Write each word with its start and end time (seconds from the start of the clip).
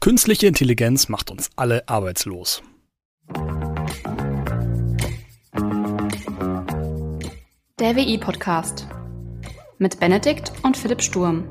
Künstliche 0.00 0.46
Intelligenz 0.46 1.08
macht 1.08 1.28
uns 1.32 1.50
alle 1.56 1.88
arbeitslos. 1.88 2.62
Der 7.80 7.96
WI-Podcast 7.96 8.86
mit 9.78 9.98
Benedikt 9.98 10.52
und 10.62 10.76
Philipp 10.76 11.02
Sturm. 11.02 11.48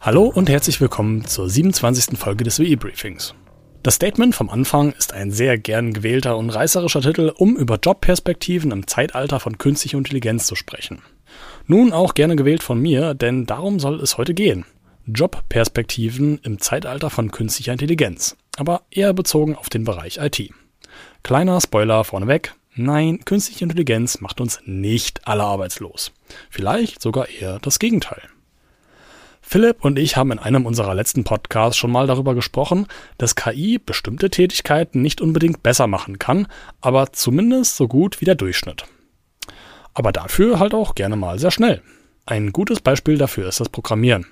Hallo 0.00 0.24
und 0.24 0.48
herzlich 0.48 0.80
willkommen 0.80 1.26
zur 1.26 1.50
27. 1.50 2.18
Folge 2.18 2.44
des 2.44 2.58
WI-Briefings. 2.58 3.34
Das 3.82 3.94
Statement 3.94 4.34
vom 4.34 4.50
Anfang 4.50 4.92
ist 4.92 5.14
ein 5.14 5.30
sehr 5.30 5.56
gern 5.56 5.94
gewählter 5.94 6.36
und 6.36 6.50
reißerischer 6.50 7.00
Titel, 7.00 7.32
um 7.34 7.56
über 7.56 7.78
Jobperspektiven 7.82 8.72
im 8.72 8.86
Zeitalter 8.86 9.40
von 9.40 9.56
künstlicher 9.56 9.96
Intelligenz 9.96 10.44
zu 10.44 10.54
sprechen. 10.54 11.00
Nun 11.66 11.94
auch 11.94 12.12
gerne 12.12 12.36
gewählt 12.36 12.62
von 12.62 12.78
mir, 12.78 13.14
denn 13.14 13.46
darum 13.46 13.80
soll 13.80 14.00
es 14.00 14.18
heute 14.18 14.34
gehen. 14.34 14.66
Jobperspektiven 15.06 16.40
im 16.42 16.60
Zeitalter 16.60 17.08
von 17.08 17.30
künstlicher 17.30 17.72
Intelligenz, 17.72 18.36
aber 18.58 18.82
eher 18.90 19.14
bezogen 19.14 19.56
auf 19.56 19.70
den 19.70 19.84
Bereich 19.84 20.18
IT. 20.18 20.50
Kleiner 21.22 21.58
Spoiler 21.62 22.04
vorneweg, 22.04 22.54
nein, 22.74 23.24
künstliche 23.24 23.64
Intelligenz 23.64 24.20
macht 24.20 24.42
uns 24.42 24.60
nicht 24.66 25.26
alle 25.26 25.44
arbeitslos. 25.44 26.12
Vielleicht 26.50 27.00
sogar 27.00 27.30
eher 27.30 27.58
das 27.60 27.78
Gegenteil. 27.78 28.20
Philipp 29.52 29.84
und 29.84 29.98
ich 29.98 30.16
haben 30.16 30.30
in 30.30 30.38
einem 30.38 30.64
unserer 30.64 30.94
letzten 30.94 31.24
Podcasts 31.24 31.76
schon 31.76 31.90
mal 31.90 32.06
darüber 32.06 32.36
gesprochen, 32.36 32.86
dass 33.18 33.34
KI 33.34 33.80
bestimmte 33.84 34.30
Tätigkeiten 34.30 35.02
nicht 35.02 35.20
unbedingt 35.20 35.64
besser 35.64 35.88
machen 35.88 36.20
kann, 36.20 36.46
aber 36.80 37.10
zumindest 37.10 37.74
so 37.74 37.88
gut 37.88 38.20
wie 38.20 38.24
der 38.24 38.36
Durchschnitt. 38.36 38.84
Aber 39.92 40.12
dafür 40.12 40.60
halt 40.60 40.72
auch 40.72 40.94
gerne 40.94 41.16
mal 41.16 41.40
sehr 41.40 41.50
schnell. 41.50 41.82
Ein 42.26 42.52
gutes 42.52 42.78
Beispiel 42.78 43.18
dafür 43.18 43.48
ist 43.48 43.58
das 43.58 43.70
Programmieren. 43.70 44.24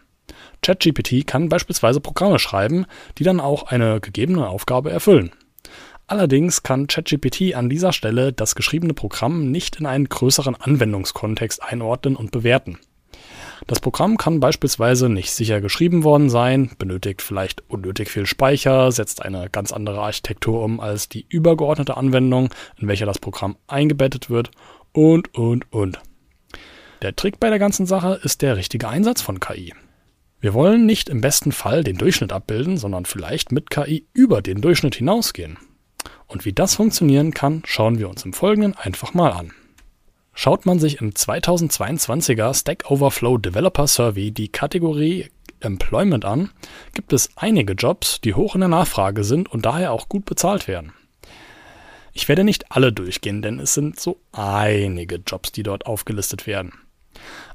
ChatGPT 0.62 1.26
kann 1.26 1.48
beispielsweise 1.48 1.98
Programme 1.98 2.38
schreiben, 2.38 2.86
die 3.18 3.24
dann 3.24 3.40
auch 3.40 3.64
eine 3.64 4.00
gegebene 4.00 4.46
Aufgabe 4.46 4.92
erfüllen. 4.92 5.32
Allerdings 6.06 6.62
kann 6.62 6.86
ChatGPT 6.86 7.56
an 7.56 7.68
dieser 7.68 7.92
Stelle 7.92 8.32
das 8.32 8.54
geschriebene 8.54 8.94
Programm 8.94 9.50
nicht 9.50 9.80
in 9.80 9.86
einen 9.86 10.08
größeren 10.08 10.54
Anwendungskontext 10.54 11.60
einordnen 11.60 12.14
und 12.14 12.30
bewerten. 12.30 12.78
Das 13.66 13.80
Programm 13.80 14.16
kann 14.16 14.40
beispielsweise 14.40 15.08
nicht 15.08 15.30
sicher 15.30 15.60
geschrieben 15.60 16.04
worden 16.04 16.30
sein, 16.30 16.70
benötigt 16.78 17.22
vielleicht 17.22 17.62
unnötig 17.68 18.10
viel 18.10 18.24
Speicher, 18.24 18.90
setzt 18.92 19.22
eine 19.22 19.50
ganz 19.50 19.72
andere 19.72 20.00
Architektur 20.00 20.62
um 20.62 20.80
als 20.80 21.08
die 21.08 21.26
übergeordnete 21.28 21.96
Anwendung, 21.96 22.50
in 22.78 22.88
welcher 22.88 23.06
das 23.06 23.18
Programm 23.18 23.56
eingebettet 23.66 24.30
wird 24.30 24.50
und, 24.92 25.34
und, 25.34 25.70
und. 25.72 25.98
Der 27.02 27.14
Trick 27.14 27.38
bei 27.38 27.50
der 27.50 27.58
ganzen 27.58 27.86
Sache 27.86 28.18
ist 28.22 28.42
der 28.42 28.56
richtige 28.56 28.88
Einsatz 28.88 29.22
von 29.22 29.38
KI. 29.38 29.74
Wir 30.40 30.54
wollen 30.54 30.86
nicht 30.86 31.08
im 31.08 31.20
besten 31.20 31.52
Fall 31.52 31.82
den 31.82 31.98
Durchschnitt 31.98 32.32
abbilden, 32.32 32.76
sondern 32.76 33.04
vielleicht 33.04 33.52
mit 33.52 33.70
KI 33.70 34.06
über 34.12 34.40
den 34.40 34.60
Durchschnitt 34.60 34.94
hinausgehen. 34.94 35.58
Und 36.26 36.44
wie 36.44 36.52
das 36.52 36.76
funktionieren 36.76 37.32
kann, 37.32 37.62
schauen 37.64 37.98
wir 37.98 38.08
uns 38.08 38.24
im 38.24 38.32
Folgenden 38.32 38.76
einfach 38.76 39.14
mal 39.14 39.32
an. 39.32 39.52
Schaut 40.40 40.66
man 40.66 40.78
sich 40.78 41.00
im 41.00 41.14
2022er 41.14 42.54
Stack 42.54 42.88
Overflow 42.92 43.38
Developer 43.38 43.88
Survey 43.88 44.30
die 44.30 44.46
Kategorie 44.46 45.30
Employment 45.58 46.24
an, 46.24 46.50
gibt 46.94 47.12
es 47.12 47.30
einige 47.34 47.72
Jobs, 47.72 48.20
die 48.20 48.34
hoch 48.34 48.54
in 48.54 48.60
der 48.60 48.68
Nachfrage 48.68 49.24
sind 49.24 49.50
und 49.50 49.66
daher 49.66 49.90
auch 49.90 50.08
gut 50.08 50.26
bezahlt 50.26 50.68
werden. 50.68 50.92
Ich 52.12 52.28
werde 52.28 52.44
nicht 52.44 52.70
alle 52.70 52.92
durchgehen, 52.92 53.42
denn 53.42 53.58
es 53.58 53.74
sind 53.74 53.98
so 53.98 54.20
einige 54.30 55.16
Jobs, 55.16 55.50
die 55.50 55.64
dort 55.64 55.86
aufgelistet 55.86 56.46
werden. 56.46 56.72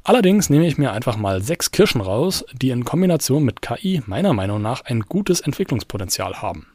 Allerdings 0.04 0.50
nehme 0.50 0.68
ich 0.68 0.78
mir 0.78 0.92
einfach 0.92 1.16
mal 1.16 1.42
sechs 1.42 1.72
Kirschen 1.72 2.02
raus, 2.02 2.44
die 2.52 2.72
in 2.72 2.84
Kombination 2.84 3.46
mit 3.46 3.62
KI 3.62 4.04
meiner 4.08 4.34
Meinung 4.34 4.62
nach 4.62 4.84
ein 4.84 5.04
gutes 5.04 5.40
Entwicklungspotenzial 5.40 6.42
haben. 6.42 6.68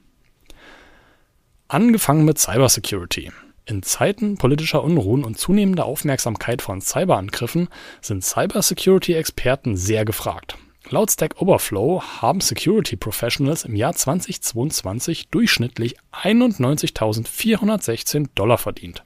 Angefangen 1.69 2.25
mit 2.25 2.39
Cybersecurity. 2.39 3.31
In 3.69 3.83
Zeiten 3.83 4.39
politischer 4.39 4.83
Unruhen 4.83 5.23
und 5.25 5.37
zunehmender 5.37 5.84
Aufmerksamkeit 5.84 6.62
von 6.62 6.81
Cyberangriffen 6.81 7.69
sind 8.01 8.25
Cybersecurity-Experten 8.25 9.77
sehr 9.77 10.06
gefragt. 10.06 10.56
Laut 10.89 11.11
Stack 11.11 11.43
Overflow 11.43 12.03
haben 12.23 12.41
Security 12.41 12.97
Professionals 12.97 13.67
im 13.67 13.77
Jahr 13.77 13.93
2022 13.93 15.29
durchschnittlich 15.29 15.97
91.416 16.15 18.29
Dollar 18.34 18.56
verdient. 18.56 19.05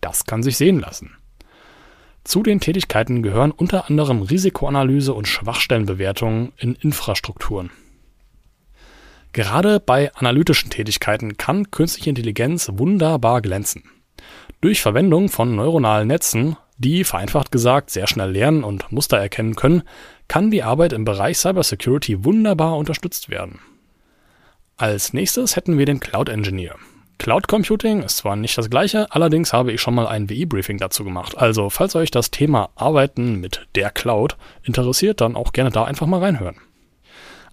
Das 0.00 0.24
kann 0.24 0.42
sich 0.42 0.56
sehen 0.56 0.80
lassen. 0.80 1.12
Zu 2.24 2.42
den 2.42 2.58
Tätigkeiten 2.58 3.22
gehören 3.22 3.52
unter 3.52 3.88
anderem 3.88 4.22
Risikoanalyse 4.22 5.14
und 5.14 5.28
Schwachstellenbewertungen 5.28 6.52
in 6.58 6.74
Infrastrukturen. 6.74 7.70
Gerade 9.34 9.80
bei 9.80 10.14
analytischen 10.14 10.70
Tätigkeiten 10.70 11.36
kann 11.36 11.72
künstliche 11.72 12.08
Intelligenz 12.08 12.70
wunderbar 12.74 13.42
glänzen. 13.42 13.82
Durch 14.60 14.80
Verwendung 14.80 15.28
von 15.28 15.56
neuronalen 15.56 16.06
Netzen, 16.06 16.56
die 16.78 17.02
vereinfacht 17.02 17.50
gesagt 17.50 17.90
sehr 17.90 18.06
schnell 18.06 18.30
lernen 18.30 18.62
und 18.62 18.92
Muster 18.92 19.18
erkennen 19.18 19.56
können, 19.56 19.82
kann 20.28 20.52
die 20.52 20.62
Arbeit 20.62 20.92
im 20.92 21.04
Bereich 21.04 21.38
Cybersecurity 21.38 22.24
wunderbar 22.24 22.76
unterstützt 22.76 23.28
werden. 23.28 23.58
Als 24.76 25.12
nächstes 25.12 25.56
hätten 25.56 25.78
wir 25.78 25.86
den 25.86 25.98
Cloud 25.98 26.28
Engineer. 26.28 26.76
Cloud 27.18 27.48
Computing 27.48 28.04
ist 28.04 28.18
zwar 28.18 28.36
nicht 28.36 28.56
das 28.56 28.70
gleiche, 28.70 29.10
allerdings 29.10 29.52
habe 29.52 29.72
ich 29.72 29.80
schon 29.80 29.96
mal 29.96 30.06
ein 30.06 30.30
WI-Briefing 30.30 30.78
dazu 30.78 31.02
gemacht. 31.02 31.36
Also, 31.36 31.70
falls 31.70 31.96
euch 31.96 32.12
das 32.12 32.30
Thema 32.30 32.70
Arbeiten 32.76 33.40
mit 33.40 33.66
der 33.74 33.90
Cloud 33.90 34.36
interessiert, 34.62 35.20
dann 35.20 35.34
auch 35.34 35.52
gerne 35.52 35.70
da 35.70 35.82
einfach 35.82 36.06
mal 36.06 36.20
reinhören. 36.20 36.56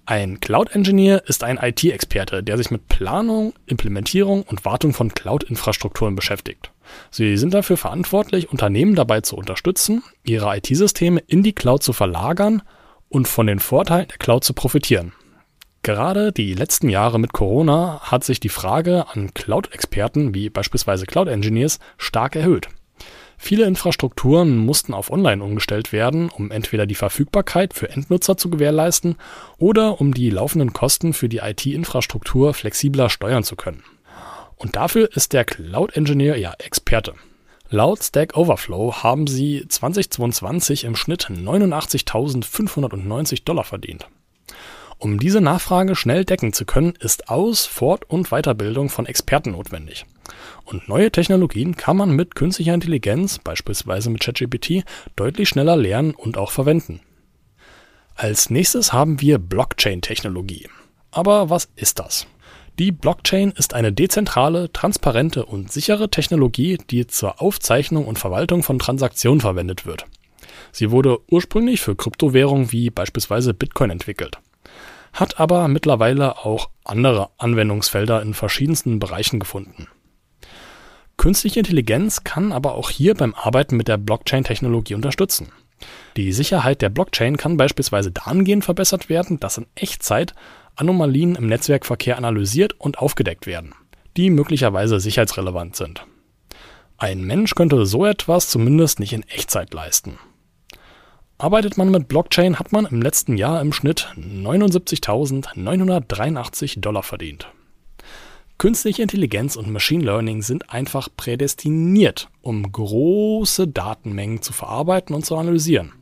Ein 0.06 0.40
Cloud 0.40 0.72
Engineer 0.76 1.24
ist 1.28 1.44
ein 1.44 1.58
IT-Experte, 1.58 2.44
der 2.44 2.58
sich 2.58 2.72
mit 2.72 2.88
Planung, 2.88 3.54
Implementierung 3.68 4.44
und 4.44 4.66
Wartung 4.66 4.94
von 4.94 5.14
Cloud-Infrastrukturen 5.14 6.16
beschäftigt. 6.16 6.72
Sie 7.12 7.38
sind 7.38 7.54
dafür 7.54 7.78
verantwortlich, 7.78 8.52
Unternehmen 8.52 8.96
dabei 8.96 9.22
zu 9.22 9.38
unterstützen, 9.38 10.04
ihre 10.24 10.58
IT-Systeme 10.58 11.22
in 11.28 11.44
die 11.44 11.54
Cloud 11.54 11.84
zu 11.84 11.94
verlagern 11.94 12.64
und 13.10 13.28
von 13.28 13.48
den 13.48 13.60
Vorteilen 13.60 14.08
der 14.08 14.18
Cloud 14.18 14.44
zu 14.44 14.54
profitieren. 14.54 15.14
Gerade 15.84 16.32
die 16.32 16.54
letzten 16.54 16.90
Jahre 16.90 17.20
mit 17.20 17.34
Corona 17.34 18.02
hat 18.04 18.24
sich 18.24 18.40
die 18.40 18.50
Frage 18.50 19.06
an 19.10 19.34
Cloud-Experten 19.34 20.34
wie 20.34 20.50
beispielsweise 20.50 21.06
Cloud 21.06 21.28
Engineers 21.28 21.80
stark 21.98 22.36
erhöht. 22.36 22.68
Viele 23.44 23.66
Infrastrukturen 23.66 24.56
mussten 24.56 24.94
auf 24.94 25.12
Online 25.12 25.44
umgestellt 25.44 25.92
werden, 25.92 26.30
um 26.30 26.52
entweder 26.52 26.86
die 26.86 26.94
Verfügbarkeit 26.94 27.74
für 27.74 27.90
Endnutzer 27.90 28.38
zu 28.38 28.52
gewährleisten 28.52 29.16
oder 29.58 30.00
um 30.00 30.14
die 30.14 30.30
laufenden 30.30 30.74
Kosten 30.74 31.12
für 31.12 31.28
die 31.28 31.40
IT-Infrastruktur 31.40 32.54
flexibler 32.54 33.10
steuern 33.10 33.44
zu 33.44 33.56
können. 33.56 33.84
Und 34.58 34.76
dafür 34.76 35.10
ist 35.16 35.34
der 35.34 35.44
Cloud 35.44 35.98
Engineer 35.98 36.38
ja 36.38 36.54
Experte. 36.60 37.16
Laut 37.72 38.04
Stack 38.04 38.38
Overflow 38.38 39.02
haben 39.02 39.26
sie 39.26 39.66
2022 39.68 40.84
im 40.84 40.96
Schnitt 40.96 41.26
89.590 41.26 43.44
Dollar 43.44 43.64
verdient. 43.64 44.08
Um 45.02 45.18
diese 45.20 45.42
Nachfrage 45.42 45.96
schnell 45.96 46.26
decken 46.26 46.54
zu 46.54 46.64
können, 46.64 46.94
ist 47.00 47.28
Aus-, 47.28 47.66
Fort- 47.66 48.08
und 48.08 48.30
Weiterbildung 48.30 48.90
von 48.90 49.08
Experten 49.08 49.54
notwendig. 49.54 50.06
Und 50.64 50.88
neue 50.88 51.12
Technologien 51.12 51.76
kann 51.76 51.98
man 51.98 52.12
mit 52.12 52.36
künstlicher 52.36 52.76
Intelligenz, 52.76 53.40
beispielsweise 53.40 54.12
mit 54.12 54.22
ChatGPT, 54.22 54.84
deutlich 55.16 55.50
schneller 55.50 55.76
lernen 55.76 56.14
und 56.14 56.38
auch 56.38 56.52
verwenden. 56.52 57.00
Als 58.14 58.52
nächstes 58.52 58.94
haben 58.94 59.20
wir 59.22 59.40
Blockchain-Technologie. 59.40 60.70
Aber 61.10 61.50
was 61.50 61.70
ist 61.76 61.98
das? 61.98 62.28
Die 62.78 62.92
Blockchain 62.92 63.54
ist 63.58 63.74
eine 63.74 63.92
dezentrale, 63.92 64.72
transparente 64.72 65.48
und 65.48 65.72
sichere 65.72 66.12
Technologie, 66.12 66.78
die 66.92 67.08
zur 67.08 67.42
Aufzeichnung 67.42 68.06
und 68.06 68.20
Verwaltung 68.20 68.62
von 68.62 68.78
Transaktionen 68.78 69.42
verwendet 69.42 69.88
wird. 69.88 70.06
Sie 70.72 70.92
wurde 70.92 71.18
ursprünglich 71.28 71.82
für 71.82 71.96
Kryptowährungen 71.96 72.72
wie 72.72 72.92
beispielsweise 72.92 73.56
Bitcoin 73.56 73.90
entwickelt 73.90 74.38
hat 75.14 75.40
aber 75.40 75.68
mittlerweile 75.68 76.38
auch 76.46 76.70
andere 76.84 77.30
Anwendungsfelder 77.38 78.22
in 78.22 78.34
verschiedensten 78.34 79.00
Bereichen 79.00 79.40
gefunden. 79.40 79.88
Künstliche 81.18 81.60
Intelligenz 81.60 82.24
kann 82.24 82.52
aber 82.52 82.74
auch 82.74 82.90
hier 82.90 83.14
beim 83.14 83.36
Arbeiten 83.36 83.78
mit 83.78 83.88
der 83.88 83.98
Blockchain-Technologie 83.98 84.96
unterstützen. 84.96 85.52
Die 86.18 86.32
Sicherheit 86.32 86.82
der 86.82 86.90
Blockchain 86.90 87.38
kann 87.38 87.58
beispielsweise 87.58 88.12
dahingehend 88.12 88.66
verbessert 88.66 89.10
werden, 89.10 89.40
dass 89.40 89.58
in 89.58 89.68
Echtzeit 89.76 90.34
Anomalien 90.76 91.36
im 91.36 91.48
Netzwerkverkehr 91.48 92.18
analysiert 92.18 92.74
und 92.80 93.00
aufgedeckt 93.00 93.46
werden, 93.46 93.76
die 94.18 94.30
möglicherweise 94.30 95.00
sicherheitsrelevant 95.00 95.76
sind. 95.76 96.06
Ein 96.98 97.24
Mensch 97.24 97.56
könnte 97.56 97.86
so 97.86 98.06
etwas 98.06 98.50
zumindest 98.50 99.00
nicht 99.00 99.14
in 99.14 99.24
Echtzeit 99.24 99.74
leisten. 99.74 100.20
Arbeitet 101.42 101.76
man 101.76 101.90
mit 101.90 102.08
Blockchain, 102.08 102.60
hat 102.60 102.72
man 102.72 102.86
im 102.86 103.02
letzten 103.02 103.36
Jahr 103.36 103.60
im 103.62 103.74
Schnitt 103.74 104.14
79.983 104.16 106.82
Dollar 106.82 107.02
verdient. 107.02 107.48
Künstliche 108.60 109.02
Intelligenz 109.02 109.56
und 109.56 109.72
Machine 109.72 110.04
Learning 110.04 110.44
sind 110.44 110.72
einfach 110.72 111.10
prädestiniert, 111.18 112.30
um 112.42 112.72
große 112.72 113.68
Datenmengen 113.68 114.44
zu 114.44 114.54
verarbeiten 114.54 115.16
und 115.16 115.26
zu 115.26 115.36
analysieren. 115.36 115.94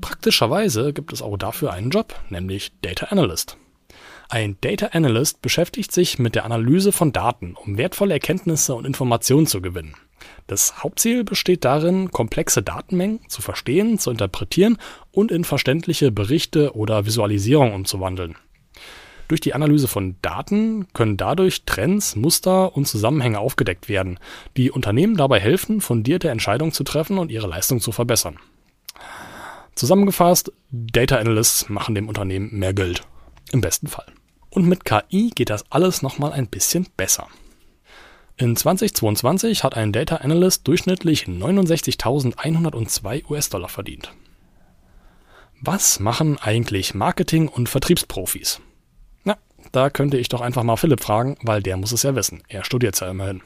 Praktischerweise 0.00 0.92
gibt 0.92 1.12
es 1.12 1.20
auch 1.20 1.36
dafür 1.36 1.72
einen 1.72 1.90
Job, 1.90 2.14
nämlich 2.30 2.70
Data 2.80 3.06
Analyst. 3.06 3.56
Ein 4.28 4.56
Data 4.60 4.86
Analyst 4.92 5.42
beschäftigt 5.42 5.90
sich 5.90 6.20
mit 6.20 6.36
der 6.36 6.44
Analyse 6.44 6.92
von 6.92 7.10
Daten, 7.10 7.56
um 7.56 7.76
wertvolle 7.76 8.14
Erkenntnisse 8.14 8.76
und 8.76 8.86
Informationen 8.86 9.48
zu 9.48 9.60
gewinnen. 9.60 9.96
Das 10.46 10.82
Hauptziel 10.82 11.24
besteht 11.24 11.64
darin, 11.64 12.10
komplexe 12.10 12.62
Datenmengen 12.62 13.20
zu 13.28 13.42
verstehen, 13.42 13.98
zu 13.98 14.10
interpretieren 14.10 14.78
und 15.10 15.32
in 15.32 15.44
verständliche 15.44 16.10
Berichte 16.10 16.74
oder 16.74 17.06
Visualisierungen 17.06 17.74
umzuwandeln. 17.74 18.36
Durch 19.28 19.40
die 19.40 19.54
Analyse 19.54 19.88
von 19.88 20.16
Daten 20.20 20.86
können 20.92 21.16
dadurch 21.16 21.64
Trends, 21.64 22.14
Muster 22.14 22.76
und 22.76 22.86
Zusammenhänge 22.86 23.38
aufgedeckt 23.38 23.88
werden, 23.88 24.18
die 24.56 24.70
Unternehmen 24.70 25.16
dabei 25.16 25.40
helfen, 25.40 25.80
fundierte 25.80 26.28
Entscheidungen 26.28 26.72
zu 26.72 26.84
treffen 26.84 27.18
und 27.18 27.30
ihre 27.30 27.46
Leistung 27.46 27.80
zu 27.80 27.90
verbessern. 27.90 28.38
Zusammengefasst, 29.74 30.52
Data 30.70 31.16
Analysts 31.16 31.68
machen 31.68 31.94
dem 31.94 32.08
Unternehmen 32.08 32.50
mehr 32.52 32.74
Geld. 32.74 33.02
Im 33.50 33.60
besten 33.60 33.88
Fall. 33.88 34.06
Und 34.50 34.66
mit 34.66 34.84
KI 34.84 35.30
geht 35.34 35.50
das 35.50 35.64
alles 35.70 36.02
nochmal 36.02 36.32
ein 36.32 36.46
bisschen 36.46 36.86
besser. 36.96 37.26
In 38.36 38.56
2022 38.56 39.62
hat 39.62 39.76
ein 39.76 39.92
Data 39.92 40.16
Analyst 40.16 40.66
durchschnittlich 40.66 41.26
69.102 41.26 43.30
US-Dollar 43.30 43.68
verdient. 43.68 44.12
Was 45.60 46.00
machen 46.00 46.36
eigentlich 46.38 46.94
Marketing- 46.94 47.46
und 47.46 47.68
Vertriebsprofis? 47.68 48.60
Na, 49.22 49.38
da 49.70 49.88
könnte 49.88 50.16
ich 50.16 50.28
doch 50.28 50.40
einfach 50.40 50.64
mal 50.64 50.76
Philipp 50.76 51.00
fragen, 51.00 51.36
weil 51.42 51.62
der 51.62 51.76
muss 51.76 51.92
es 51.92 52.02
ja 52.02 52.16
wissen. 52.16 52.42
Er 52.48 52.64
studiert 52.64 53.00
ja 53.00 53.08
immerhin. 53.08 53.40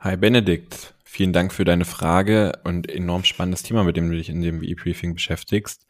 Hi 0.00 0.16
Benedikt, 0.16 0.94
vielen 1.04 1.32
Dank 1.32 1.52
für 1.52 1.64
deine 1.64 1.84
Frage 1.84 2.58
und 2.64 2.90
enorm 2.90 3.22
spannendes 3.22 3.62
Thema, 3.62 3.84
mit 3.84 3.96
dem 3.96 4.10
du 4.10 4.16
dich 4.16 4.30
in 4.30 4.42
dem 4.42 4.64
E-Briefing 4.64 5.14
beschäftigst. 5.14 5.86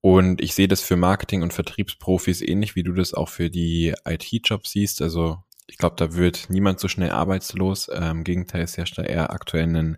Und 0.00 0.40
ich 0.40 0.56
sehe 0.56 0.66
das 0.66 0.80
für 0.80 0.96
Marketing- 0.96 1.44
und 1.44 1.52
Vertriebsprofis 1.52 2.42
ähnlich, 2.42 2.74
wie 2.74 2.82
du 2.82 2.94
das 2.94 3.14
auch 3.14 3.28
für 3.28 3.48
die 3.48 3.94
IT-Jobs 4.04 4.72
siehst. 4.72 5.02
Also 5.02 5.38
ich 5.72 5.78
glaube, 5.78 5.96
da 5.96 6.14
wird 6.14 6.50
niemand 6.50 6.80
so 6.80 6.86
schnell 6.86 7.10
arbeitslos. 7.10 7.88
Ähm, 7.90 8.18
Im 8.18 8.24
Gegenteil, 8.24 8.60
es 8.60 8.76
herrscht 8.76 8.98
da 8.98 9.02
eher 9.02 9.32
aktuell 9.32 9.74
ein, 9.74 9.96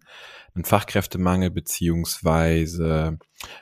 ein 0.55 0.65
Fachkräftemangel, 0.65 1.51
beziehungsweise 1.51 3.19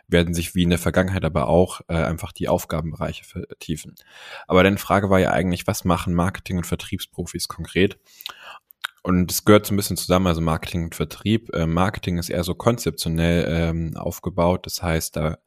werden 0.09 0.35
sich 0.35 0.55
wie 0.55 0.64
in 0.64 0.69
der 0.69 0.79
Vergangenheit 0.79 1.25
aber 1.25 1.49
auch 1.49 1.81
äh, 1.88 1.94
einfach 1.94 2.32
die 2.32 2.49
Aufgabenbereiche 2.49 3.25
vertiefen. 3.25 3.94
Aber 4.47 4.62
deine 4.62 4.76
Frage 4.76 5.09
war 5.09 5.20
ja 5.20 5.31
eigentlich, 5.31 5.67
was 5.67 5.87
machen 5.87 6.12
Marketing- 6.12 6.59
und 6.59 6.67
Vertriebsprofis 6.67 7.49
konkret? 7.49 7.99
Und 9.03 9.32
es 9.32 9.47
gehört 9.47 9.64
so 9.64 9.73
ein 9.73 9.79
bisschen 9.79 9.97
zusammen, 9.97 10.26
also 10.26 10.43
Marketing 10.43 10.85
und 10.85 10.94
Vertrieb. 10.94 11.49
Äh, 11.55 11.67
Marketing 11.67 12.19
ist 12.19 12.29
eher 12.29 12.44
so 12.44 12.55
konzeptionell 12.55 13.47
ähm, 13.49 13.97
aufgebaut. 13.97 14.67
Das 14.67 14.82
heißt, 14.82 15.17
da 15.17 15.38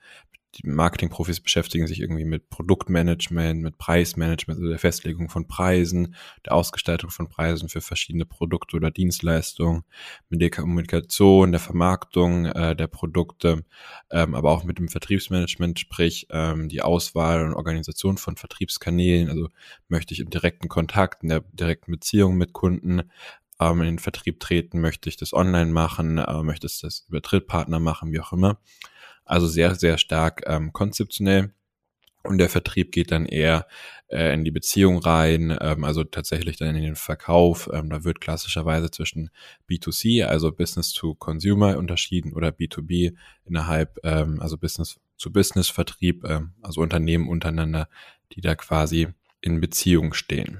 die 0.57 0.67
Marketingprofis 0.67 1.41
beschäftigen 1.41 1.87
sich 1.87 1.99
irgendwie 1.99 2.25
mit 2.25 2.49
Produktmanagement, 2.49 3.61
mit 3.61 3.77
Preismanagement, 3.77 4.59
also 4.59 4.69
der 4.69 4.79
Festlegung 4.79 5.29
von 5.29 5.47
Preisen, 5.47 6.15
der 6.45 6.53
Ausgestaltung 6.53 7.09
von 7.09 7.27
Preisen 7.27 7.69
für 7.69 7.81
verschiedene 7.81 8.25
Produkte 8.25 8.77
oder 8.77 8.91
Dienstleistungen, 8.91 9.83
mit 10.29 10.41
der 10.41 10.49
Kommunikation, 10.49 11.51
der 11.51 11.59
Vermarktung 11.59 12.45
äh, 12.45 12.75
der 12.75 12.87
Produkte, 12.87 13.65
ähm, 14.11 14.35
aber 14.35 14.51
auch 14.51 14.63
mit 14.63 14.79
dem 14.79 14.87
Vertriebsmanagement, 14.87 15.79
sprich 15.79 16.27
ähm, 16.29 16.69
die 16.69 16.81
Auswahl 16.81 17.45
und 17.45 17.53
Organisation 17.53 18.17
von 18.17 18.37
Vertriebskanälen. 18.37 19.29
Also 19.29 19.49
möchte 19.89 20.13
ich 20.13 20.21
im 20.21 20.29
direkten 20.29 20.69
Kontakt, 20.69 21.23
in 21.23 21.29
der 21.29 21.41
direkten 21.51 21.91
Beziehung 21.91 22.37
mit 22.37 22.53
Kunden 22.53 23.03
ähm, 23.59 23.81
in 23.81 23.85
den 23.85 23.99
Vertrieb 23.99 24.39
treten, 24.39 24.79
möchte 24.81 25.09
ich 25.09 25.17
das 25.17 25.33
online 25.33 25.71
machen, 25.71 26.17
äh, 26.17 26.43
möchte 26.43 26.67
ich 26.67 26.79
das 26.79 27.05
über 27.09 27.21
Drittpartner 27.21 27.79
machen, 27.79 28.11
wie 28.11 28.19
auch 28.19 28.33
immer. 28.33 28.57
Also 29.25 29.47
sehr, 29.47 29.75
sehr 29.75 29.97
stark 29.97 30.43
ähm, 30.45 30.71
konzeptionell. 30.73 31.51
Und 32.23 32.39
der 32.39 32.49
Vertrieb 32.49 32.91
geht 32.91 33.11
dann 33.11 33.25
eher 33.25 33.67
äh, 34.07 34.33
in 34.33 34.43
die 34.43 34.51
Beziehung 34.51 34.97
rein, 34.97 35.55
ähm, 35.61 35.83
also 35.83 36.03
tatsächlich 36.03 36.57
dann 36.57 36.75
in 36.75 36.83
den 36.83 36.95
Verkauf. 36.95 37.69
Ähm, 37.71 37.89
da 37.89 38.03
wird 38.03 38.21
klassischerweise 38.21 38.89
zwischen 38.91 39.29
B2C, 39.69 40.25
also 40.25 40.51
Business 40.51 40.93
to 40.93 41.15
Consumer 41.15 41.77
unterschieden 41.77 42.33
oder 42.33 42.49
B2B 42.49 43.15
innerhalb, 43.45 43.99
ähm, 44.03 44.41
also 44.41 44.57
Business 44.57 44.99
zu 45.17 45.31
Business 45.31 45.69
Vertrieb, 45.69 46.23
ähm, 46.25 46.53
also 46.61 46.81
Unternehmen 46.81 47.29
untereinander, 47.29 47.87
die 48.33 48.41
da 48.41 48.55
quasi 48.55 49.07
in 49.41 49.61
Beziehung 49.61 50.13
stehen. 50.13 50.59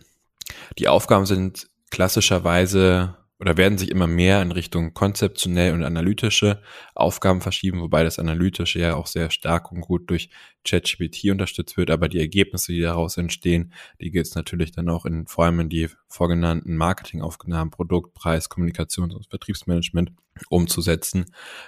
Die 0.78 0.88
Aufgaben 0.88 1.26
sind 1.26 1.68
klassischerweise 1.90 3.16
oder 3.40 3.58
werden 3.58 3.78
sich 3.78 3.92
immer 3.92 4.08
mehr 4.08 4.42
in 4.42 4.52
Richtung 4.52 4.94
konzeptionell 4.94 5.74
und 5.74 5.84
analytische 5.84 6.62
Aufgaben 6.94 7.42
verschieben, 7.42 7.82
wobei 7.82 8.04
das 8.04 8.18
Analytische 8.18 8.80
ja 8.80 8.96
auch 8.96 9.08
sehr 9.08 9.30
stark 9.30 9.72
und 9.72 9.82
gut 9.82 10.10
durch 10.10 10.30
ChatGPT 10.64 11.30
unterstützt 11.32 11.76
wird, 11.78 11.90
aber 11.90 12.08
die 12.08 12.20
Ergebnisse, 12.20 12.72
die 12.72 12.82
daraus 12.82 13.18
entstehen, 13.18 13.74
die 14.00 14.10
gilt 14.10 14.28
es 14.28 14.36
natürlich 14.36 14.72
dann 14.72 14.90
auch 14.90 15.06
in 15.06 15.28
vor 15.28 15.46
allem 15.46 15.60
in 15.60 15.70
die 15.70 15.90
vorgenannten 16.08 16.78
Marketingaufgaben, 16.78 17.72
Produkt, 17.72 18.14
Preis, 18.14 18.50
Kommunikations- 18.50 19.14
und 19.14 19.28
Vertriebsmanagement 19.30 20.12
umzusetzen. 20.50 21.26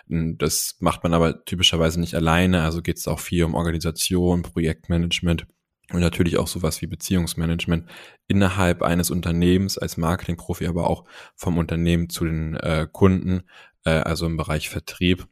Das 0.08 0.78
macht 0.80 1.04
man 1.04 1.14
aber 1.14 1.44
typischerweise 1.46 2.00
nicht 2.00 2.16
alleine, 2.16 2.64
also 2.64 2.82
geht 2.82 2.98
es 2.98 3.08
auch 3.08 3.20
viel 3.20 3.44
um 3.44 3.56
Organisation, 3.56 4.42
Projektmanagement 4.42 5.46
und 5.92 6.02
natürlich 6.02 6.38
auch 6.38 6.48
sowas 6.48 6.82
wie 6.82 6.88
Beziehungsmanagement 6.88 7.90
innerhalb 8.28 8.82
eines 8.82 9.10
Unternehmens 9.10 9.78
als 9.78 9.96
Marketingprofi, 9.98 10.68
aber 10.68 10.90
auch 10.90 11.06
vom 11.36 11.58
Unternehmen 11.58 12.10
zu 12.10 12.26
den 12.26 12.56
äh, 12.56 12.88
Kunden, 12.92 13.44
äh, 13.86 13.92
also 13.92 14.26
im 14.26 14.36
Bereich 14.36 14.70
Vertrieb. 14.70 15.28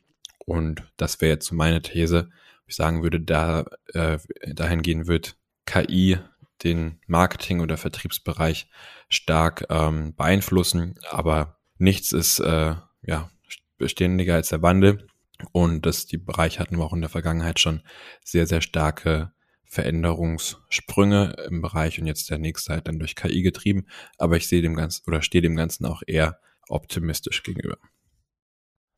Und 0.45 0.83
das 0.95 1.19
wäre 1.19 1.33
jetzt 1.33 1.47
so 1.47 1.55
meine 1.55 1.81
These. 1.81 2.29
Ich 2.67 2.75
sagen 2.75 3.03
würde, 3.03 3.19
da 3.19 3.65
äh, 3.93 4.17
dahingehend 4.47 5.07
wird 5.07 5.35
KI 5.65 6.19
den 6.63 6.99
Marketing- 7.05 7.59
oder 7.59 7.75
Vertriebsbereich 7.75 8.69
stark 9.09 9.65
ähm, 9.69 10.15
beeinflussen, 10.15 10.95
aber 11.09 11.59
nichts 11.77 12.13
ist 12.13 12.39
äh, 12.39 12.75
ja 13.01 13.29
beständiger 13.77 14.35
als 14.35 14.49
der 14.49 14.61
Wandel. 14.61 15.07
Und 15.51 15.85
das 15.85 16.05
die 16.05 16.17
Bereiche 16.17 16.59
hatten 16.59 16.77
wir 16.77 16.85
auch 16.85 16.93
in 16.93 17.01
der 17.01 17.09
Vergangenheit 17.09 17.59
schon 17.59 17.81
sehr, 18.23 18.47
sehr 18.47 18.61
starke 18.61 19.33
Veränderungssprünge 19.67 21.35
im 21.49 21.61
Bereich 21.61 21.99
und 21.99 22.07
jetzt 22.07 22.29
der 22.29 22.37
nächste 22.37 22.73
halt 22.73 22.87
dann 22.87 22.99
durch 22.99 23.15
KI 23.15 23.41
getrieben. 23.41 23.85
Aber 24.17 24.37
ich 24.37 24.47
sehe 24.47 24.61
dem 24.61 24.75
Ganzen 24.75 25.03
oder 25.07 25.21
stehe 25.21 25.41
dem 25.41 25.55
Ganzen 25.55 25.85
auch 25.85 26.01
eher 26.05 26.39
optimistisch 26.69 27.43
gegenüber. 27.43 27.77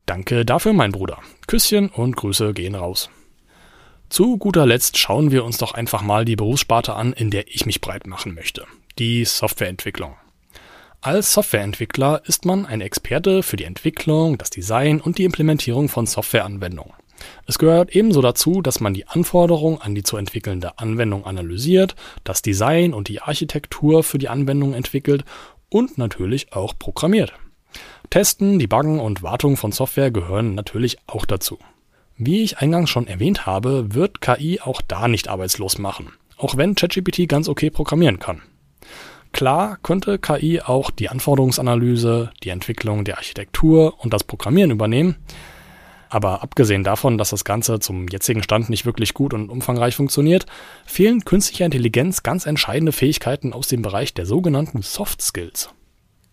Danke 0.05 0.45
dafür, 0.45 0.73
mein 0.73 0.91
Bruder. 0.91 1.19
Küsschen 1.47 1.89
und 1.89 2.15
Grüße 2.15 2.53
gehen 2.53 2.75
raus. 2.75 3.09
Zu 4.09 4.37
guter 4.37 4.65
Letzt 4.65 4.97
schauen 4.97 5.31
wir 5.31 5.43
uns 5.43 5.57
doch 5.57 5.73
einfach 5.73 6.01
mal 6.01 6.23
die 6.23 6.37
Berufssparte 6.37 6.93
an, 6.93 7.11
in 7.11 7.29
der 7.29 7.47
ich 7.49 7.65
mich 7.65 7.81
breit 7.81 8.07
machen 8.07 8.33
möchte. 8.33 8.65
Die 8.99 9.25
Softwareentwicklung. 9.25 10.15
Als 11.01 11.33
Softwareentwickler 11.33 12.21
ist 12.25 12.45
man 12.45 12.65
ein 12.65 12.81
Experte 12.81 13.43
für 13.43 13.57
die 13.57 13.65
Entwicklung, 13.65 14.37
das 14.37 14.49
Design 14.49 15.01
und 15.01 15.17
die 15.17 15.25
Implementierung 15.25 15.89
von 15.89 16.07
Softwareanwendungen. 16.07 16.93
Es 17.45 17.59
gehört 17.59 17.95
ebenso 17.95 18.21
dazu, 18.21 18.61
dass 18.61 18.79
man 18.79 18.93
die 18.93 19.07
Anforderungen 19.07 19.81
an 19.81 19.95
die 19.95 20.03
zu 20.03 20.17
entwickelnde 20.17 20.79
Anwendung 20.79 21.25
analysiert, 21.25 21.95
das 22.23 22.41
Design 22.41 22.93
und 22.93 23.07
die 23.07 23.21
Architektur 23.21 24.03
für 24.03 24.17
die 24.17 24.29
Anwendung 24.29 24.73
entwickelt 24.73 25.25
und 25.69 25.97
natürlich 25.97 26.53
auch 26.53 26.73
programmiert. 26.77 27.33
Testen, 28.09 28.59
Debuggen 28.59 28.99
und 28.99 29.23
Wartung 29.23 29.57
von 29.57 29.71
Software 29.71 30.11
gehören 30.11 30.55
natürlich 30.55 30.97
auch 31.07 31.25
dazu. 31.25 31.59
Wie 32.17 32.41
ich 32.41 32.59
eingangs 32.59 32.89
schon 32.89 33.07
erwähnt 33.07 33.45
habe, 33.45 33.93
wird 33.93 34.21
KI 34.21 34.59
auch 34.61 34.81
da 34.81 35.07
nicht 35.07 35.27
arbeitslos 35.27 35.77
machen, 35.77 36.13
auch 36.37 36.57
wenn 36.57 36.75
ChatGPT 36.75 37.27
ganz 37.27 37.47
okay 37.47 37.69
programmieren 37.69 38.19
kann. 38.19 38.41
Klar 39.33 39.77
könnte 39.83 40.17
KI 40.17 40.61
auch 40.61 40.89
die 40.89 41.09
Anforderungsanalyse, 41.09 42.31
die 42.43 42.49
Entwicklung 42.49 43.05
der 43.05 43.17
Architektur 43.17 44.03
und 44.03 44.13
das 44.13 44.23
Programmieren 44.23 44.71
übernehmen, 44.71 45.17
aber 46.09 46.43
abgesehen 46.43 46.83
davon, 46.83 47.17
dass 47.17 47.29
das 47.29 47.43
Ganze 47.43 47.79
zum 47.79 48.07
jetzigen 48.07 48.43
Stand 48.43 48.69
nicht 48.69 48.85
wirklich 48.85 49.13
gut 49.13 49.33
und 49.33 49.49
umfangreich 49.49 49.95
funktioniert, 49.95 50.45
fehlen 50.85 51.25
künstlicher 51.25 51.65
Intelligenz 51.65 52.23
ganz 52.23 52.45
entscheidende 52.45 52.91
Fähigkeiten 52.91 53.53
aus 53.53 53.67
dem 53.67 53.81
Bereich 53.81 54.13
der 54.13 54.25
sogenannten 54.25 54.81
Soft 54.81 55.21
Skills. 55.21 55.69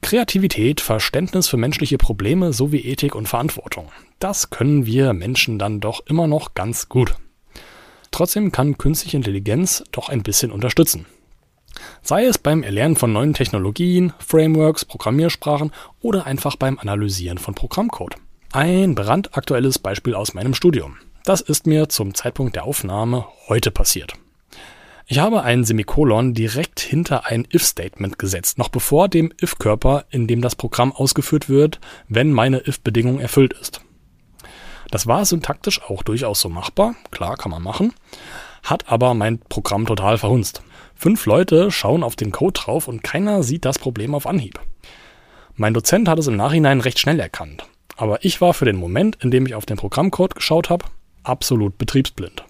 Kreativität, 0.03 0.83
Verständnis 0.83 1.49
für 1.49 1.57
menschliche 1.57 1.97
Probleme 1.97 2.53
sowie 2.53 2.81
Ethik 2.81 3.15
und 3.15 3.27
Verantwortung. 3.27 3.91
Das 4.19 4.51
können 4.51 4.85
wir 4.85 5.15
Menschen 5.15 5.59
dann 5.59 5.81
doch 5.81 6.05
immer 6.07 6.27
noch 6.27 6.55
ganz 6.55 6.91
gut. 6.91 7.15
Trotzdem 8.11 8.53
kann 8.53 8.79
künstliche 8.79 9.17
Intelligenz 9.17 9.83
doch 9.93 10.11
ein 10.11 10.23
bisschen 10.23 10.53
unterstützen. 10.53 11.07
Sei 12.03 12.27
es 12.27 12.39
beim 12.39 12.63
Erlernen 12.63 12.97
von 12.97 13.13
neuen 13.13 13.35
Technologien, 13.35 14.13
Frameworks, 14.19 14.85
Programmiersprachen 14.85 15.73
oder 16.01 16.27
einfach 16.27 16.57
beim 16.57 16.79
Analysieren 16.79 17.39
von 17.39 17.55
Programmcode. 17.55 18.17
Ein 18.55 18.95
brandaktuelles 18.95 19.81
Beispiel 19.81 20.15
aus 20.15 20.33
meinem 20.33 20.55
Studium. 20.55 20.97
Das 21.25 21.41
ist 21.41 21.67
mir 21.67 21.89
zum 21.89 22.15
Zeitpunkt 22.15 22.55
der 22.55 22.63
Aufnahme 22.63 23.27
heute 23.49 23.73
passiert. 23.73 24.13
Ich 25.09 25.19
habe 25.19 25.43
ein 25.43 25.65
Semikolon 25.65 26.35
direkt 26.35 26.79
hinter 26.79 27.27
ein 27.27 27.49
if-Statement 27.53 28.17
gesetzt, 28.17 28.57
noch 28.59 28.69
bevor 28.69 29.09
dem 29.09 29.33
if-Körper, 29.43 30.05
in 30.09 30.29
dem 30.29 30.41
das 30.41 30.55
Programm 30.55 30.93
ausgeführt 30.93 31.49
wird, 31.49 31.81
wenn 32.07 32.31
meine 32.31 32.65
if-Bedingung 32.65 33.19
erfüllt 33.19 33.55
ist. 33.55 33.81
Das 34.89 35.09
war 35.09 35.25
syntaktisch 35.25 35.83
auch 35.83 36.05
durchaus 36.05 36.41
so 36.41 36.49
machbar, 36.49 36.95
klar 37.11 37.37
kann 37.37 37.51
man 37.51 37.63
machen, 37.65 37.93
hat 38.63 38.89
aber 38.89 39.15
mein 39.15 39.41
Programm 39.41 39.85
total 39.85 40.17
verhunzt. 40.17 40.63
Fünf 40.95 41.27
Leute 41.27 41.73
schauen 41.73 42.05
auf 42.05 42.15
den 42.15 42.31
Code 42.31 42.61
drauf 42.61 42.87
und 42.87 43.03
keiner 43.03 43.43
sieht 43.43 43.65
das 43.65 43.81
Problem 43.81 44.15
auf 44.15 44.29
Anhieb. 44.29 44.61
Mein 45.57 45.75
Dozent 45.75 46.07
hat 46.07 46.21
es 46.21 46.29
im 46.29 46.37
Nachhinein 46.37 46.81
recht 46.81 47.01
schnell 47.01 47.19
erkannt, 47.19 47.67
aber 47.97 48.25
ich 48.25 48.41
war 48.41 48.55
für 48.55 48.65
den 48.65 48.77
Moment, 48.77 49.17
in 49.23 49.31
dem 49.31 49.47
ich 49.47 49.55
auf 49.55 49.67
den 49.67 49.77
Programmcode 49.77 50.35
geschaut 50.35 50.71
habe, 50.71 50.87
absolut 51.23 51.79
betriebsblind. 51.79 52.45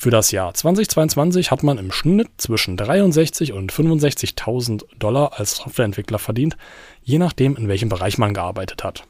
Für 0.00 0.10
das 0.10 0.30
Jahr 0.30 0.54
2022 0.54 1.50
hat 1.50 1.64
man 1.64 1.76
im 1.76 1.90
Schnitt 1.90 2.28
zwischen 2.36 2.76
63 2.76 3.52
und 3.52 3.72
65.000 3.72 4.84
Dollar 4.96 5.32
als 5.38 5.56
Softwareentwickler 5.56 6.20
verdient, 6.20 6.56
je 7.02 7.18
nachdem, 7.18 7.56
in 7.56 7.66
welchem 7.66 7.88
Bereich 7.88 8.16
man 8.16 8.32
gearbeitet 8.32 8.84
hat. 8.84 9.04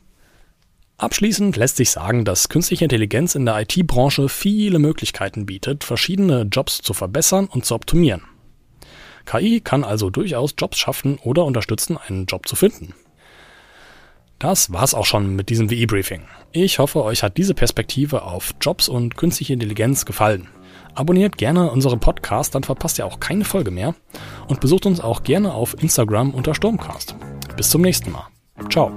Abschließend 0.96 1.56
lässt 1.56 1.76
sich 1.76 1.90
sagen, 1.90 2.24
dass 2.24 2.48
künstliche 2.48 2.86
Intelligenz 2.86 3.34
in 3.34 3.44
der 3.44 3.60
IT-Branche 3.60 4.30
viele 4.30 4.78
Möglichkeiten 4.78 5.44
bietet, 5.44 5.84
verschiedene 5.84 6.48
Jobs 6.50 6.80
zu 6.80 6.94
verbessern 6.94 7.46
und 7.46 7.66
zu 7.66 7.74
optimieren. 7.74 8.22
KI 9.26 9.60
kann 9.60 9.84
also 9.84 10.08
durchaus 10.08 10.54
Jobs 10.56 10.78
schaffen 10.78 11.18
oder 11.22 11.44
unterstützen, 11.44 11.98
einen 11.98 12.24
Job 12.24 12.48
zu 12.48 12.56
finden. 12.56 12.94
Das 14.38 14.72
war's 14.72 14.94
auch 14.94 15.06
schon 15.06 15.34
mit 15.34 15.48
diesem 15.48 15.70
WI-Briefing. 15.70 16.22
Ich 16.52 16.78
hoffe, 16.78 17.02
euch 17.02 17.22
hat 17.22 17.36
diese 17.36 17.54
Perspektive 17.54 18.22
auf 18.22 18.54
Jobs 18.60 18.88
und 18.88 19.16
künstliche 19.16 19.52
Intelligenz 19.52 20.04
gefallen. 20.04 20.48
Abonniert 20.94 21.38
gerne 21.38 21.70
unseren 21.70 22.00
Podcast, 22.00 22.54
dann 22.54 22.62
verpasst 22.64 22.98
ihr 22.98 23.06
auch 23.06 23.20
keine 23.20 23.44
Folge 23.44 23.70
mehr. 23.70 23.94
Und 24.46 24.60
besucht 24.60 24.86
uns 24.86 25.00
auch 25.00 25.22
gerne 25.22 25.54
auf 25.54 25.80
Instagram 25.82 26.34
unter 26.34 26.54
Sturmcast. 26.54 27.16
Bis 27.56 27.70
zum 27.70 27.82
nächsten 27.82 28.12
Mal. 28.12 28.26
Ciao. 28.70 28.92